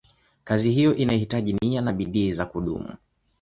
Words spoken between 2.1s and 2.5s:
za